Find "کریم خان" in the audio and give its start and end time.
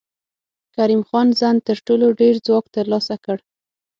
0.75-1.27